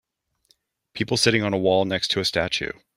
People 0.93 1.15
sitting 1.15 1.43
on 1.43 1.53
a 1.53 1.59
wall 1.59 1.85
next 1.85 2.07
to 2.09 2.19
a 2.19 2.25
statue. 2.25 2.71